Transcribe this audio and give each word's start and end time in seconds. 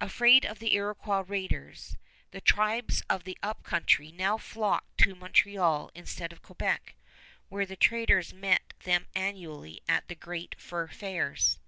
Afraid 0.00 0.46
of 0.46 0.60
the 0.60 0.72
Iroquois 0.72 1.20
raiders, 1.28 1.98
the 2.30 2.40
tribes 2.40 3.02
of 3.10 3.24
the 3.24 3.36
Up 3.42 3.62
Country 3.64 4.10
now 4.10 4.38
flocked 4.38 4.96
to 5.02 5.14
Montreal 5.14 5.90
instead 5.94 6.32
of 6.32 6.40
Quebec, 6.40 6.94
where 7.50 7.66
the 7.66 7.76
traders 7.76 8.32
met 8.32 8.72
them 8.84 9.06
annually 9.14 9.82
at 9.86 10.08
the 10.08 10.14
great 10.14 10.58
Fur 10.58 10.86
Fairs. 10.88 11.58